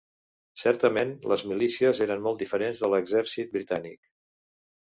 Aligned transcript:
Certament, 0.61 1.11
les 1.33 1.43
milícies 1.51 2.01
eren 2.07 2.25
molt 2.29 2.41
diferents 2.45 2.83
de 2.87 2.91
l'exèrcit 2.97 3.55
britànic. 3.59 4.05